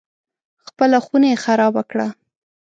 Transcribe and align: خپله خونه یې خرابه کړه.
خپله 0.67 0.97
خونه 1.05 1.27
یې 1.31 1.37
خرابه 1.43 1.83
کړه. 1.91 2.07